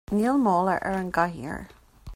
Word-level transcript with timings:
Níl 0.11 0.37
mála 0.45 0.73
ar 0.89 0.97
an 1.01 1.11
gcathaoir 1.17 1.61